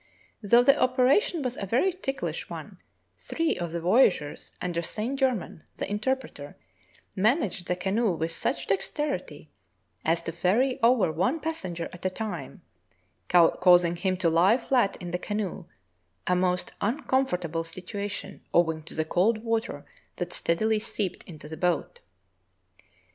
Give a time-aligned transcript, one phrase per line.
[0.41, 2.79] Though the operation was a very ticklish one,
[3.13, 6.57] three of the voyageurs under Saint Germain, the interpreter,
[7.15, 9.51] managed the canoe with such dexterity
[10.03, 12.63] as to ferry over one passenger at a time,
[13.29, 15.65] caus ing him to lie flat in the canoe,
[16.25, 21.99] a most uncomfortable situation owing to the cold water that steadily seeped into the boat.